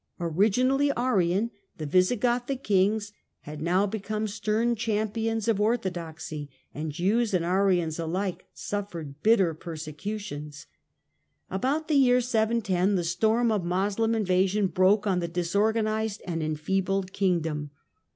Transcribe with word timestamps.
Originally 0.19 0.91
Arian, 0.97 1.51
the 1.77 1.85
Visigothic 1.85 2.63
kings 2.63 3.13
had 3.41 3.61
now 3.61 3.85
become 3.85 4.27
stern 4.27 4.75
champions 4.75 5.47
of 5.47 5.61
orthodoxy, 5.61 6.49
and 6.73 6.91
Jews 6.91 7.35
and 7.35 7.45
Arians 7.45 7.99
alike 7.99 8.47
suffered 8.51 9.21
bitter 9.21 9.53
persecutions. 9.53 10.65
80 11.51 11.51
THE 11.51 11.51
DAWN 11.51 11.55
OF 11.55 11.61
MEDIEVAL 11.61 11.69
EUROPE 11.69 11.81
About 11.83 11.87
the 11.89 11.99
year 12.07 12.21
710 12.21 12.95
the 12.95 13.03
storm 13.03 13.51
of 13.51 13.63
Moslem 13.63 14.15
invasion 14.15 14.65
broke 14.65 15.05
on 15.05 15.19
the 15.19 15.27
disorganised 15.27 16.23
and 16.25 16.41
enfeebled 16.41 17.13
kingdom. 17.13 17.69